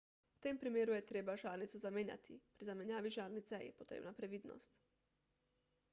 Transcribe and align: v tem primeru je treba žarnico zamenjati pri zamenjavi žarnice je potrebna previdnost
v 0.37 0.39
tem 0.43 0.57
primeru 0.61 0.93
je 0.95 1.03
treba 1.11 1.35
žarnico 1.41 1.81
zamenjati 1.83 2.39
pri 2.55 2.69
zamenjavi 2.71 3.13
žarnice 3.19 3.63
je 3.67 3.71
potrebna 3.83 4.15
previdnost 4.21 4.83